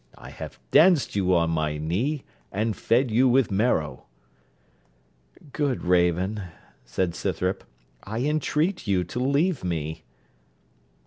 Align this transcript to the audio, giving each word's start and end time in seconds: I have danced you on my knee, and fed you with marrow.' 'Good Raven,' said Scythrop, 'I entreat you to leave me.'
I 0.17 0.31
have 0.31 0.57
danced 0.71 1.15
you 1.15 1.35
on 1.35 1.51
my 1.51 1.77
knee, 1.77 2.23
and 2.51 2.75
fed 2.75 3.11
you 3.11 3.29
with 3.29 3.51
marrow.' 3.51 4.05
'Good 5.53 5.83
Raven,' 5.83 6.41
said 6.83 7.13
Scythrop, 7.13 7.63
'I 8.05 8.19
entreat 8.23 8.87
you 8.87 9.03
to 9.03 9.19
leave 9.19 9.63
me.' 9.63 10.03